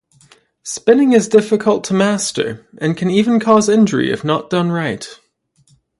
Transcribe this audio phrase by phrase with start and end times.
[0.63, 5.07] Spinning is difficult to master, and can even cause injury if not done right.